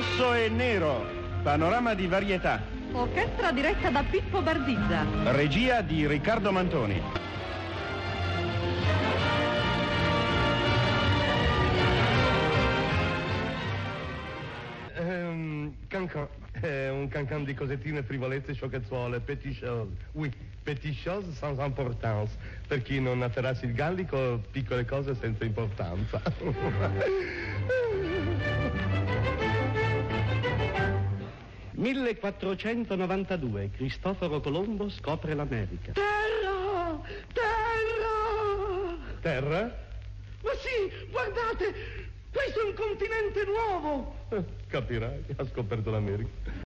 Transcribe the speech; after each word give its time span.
Rosso 0.00 0.32
e 0.32 0.48
nero, 0.48 1.04
panorama 1.42 1.92
di 1.92 2.06
varietà. 2.06 2.62
Orchestra 2.92 3.52
diretta 3.52 3.90
da 3.90 4.02
Pippo 4.02 4.40
Bardizza. 4.40 5.04
Regia 5.32 5.82
di 5.82 6.06
Riccardo 6.06 6.50
Mantoni. 6.50 7.02
Ehm, 14.94 15.74
cancan, 15.86 16.28
è 16.52 16.88
un 16.88 17.06
cancan 17.08 17.44
di 17.44 17.52
cosettine, 17.52 18.02
frivolezze, 18.02 18.54
sciocchezzuole, 18.54 19.20
petit 19.20 19.60
chose. 19.60 19.90
Oui, 20.12 20.32
petit 20.62 20.96
chose 20.98 21.30
sans 21.34 21.58
importance. 21.58 22.32
Per 22.66 22.80
chi 22.80 23.00
non 23.00 23.20
atterrassi 23.20 23.66
il 23.66 23.74
gallico, 23.74 24.40
piccole 24.50 24.86
cose 24.86 25.14
senza 25.14 25.44
importanza. 25.44 26.22
«1492. 31.80 33.70
Cristoforo 33.70 34.40
Colombo 34.40 34.88
scopre 34.90 35.34
l'America». 35.34 35.92
Terra! 35.92 37.00
Terra! 37.32 38.96
Terra? 39.20 39.78
Ma 40.42 40.50
sì, 40.54 41.08
guardate! 41.10 42.08
Questo 42.32 42.60
è 42.60 42.64
un 42.64 42.74
continente 42.74 43.44
nuovo! 43.44 44.14
Eh, 44.30 44.44
Capirai, 44.68 45.24
ha 45.36 45.44
scoperto 45.46 45.90
l'America. 45.90 46.52